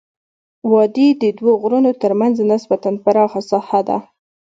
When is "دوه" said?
1.37-1.53